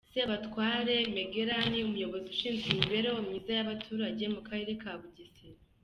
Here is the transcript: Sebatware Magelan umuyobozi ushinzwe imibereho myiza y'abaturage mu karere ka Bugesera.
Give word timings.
Sebatware 0.13 0.95
Magelan 1.15 1.71
umuyobozi 1.87 2.25
ushinzwe 2.33 2.67
imibereho 2.71 3.19
myiza 3.27 3.49
y'abaturage 3.57 4.23
mu 4.33 4.41
karere 4.47 4.71
ka 4.81 4.91
Bugesera. 4.99 5.59